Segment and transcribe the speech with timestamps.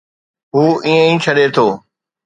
[0.53, 1.67] هو ائين ئي ڇڏي ٿو